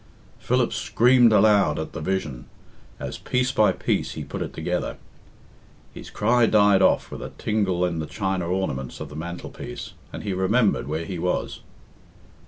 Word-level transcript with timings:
Philip 0.39 0.73
screamed 0.73 1.31
aloud 1.31 1.77
at 1.77 1.91
the 1.93 2.01
vision, 2.01 2.45
as 2.99 3.19
piece 3.19 3.51
by 3.51 3.71
piece 3.71 4.13
he 4.13 4.23
put 4.23 4.41
it 4.41 4.51
together. 4.51 4.97
His 5.93 6.09
cry 6.09 6.47
died 6.47 6.81
off 6.81 7.11
with 7.11 7.21
a 7.21 7.33
tingle 7.37 7.85
in 7.85 7.99
the 7.99 8.07
china 8.07 8.47
ornaments 8.47 8.99
of 8.99 9.09
the 9.09 9.15
mantelpiece, 9.15 9.93
and 10.11 10.23
he 10.23 10.33
remembered 10.33 10.87
where 10.87 11.05
he 11.05 11.19
was. 11.19 11.59